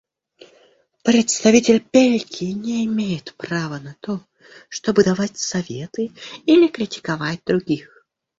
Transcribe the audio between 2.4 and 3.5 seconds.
не имеет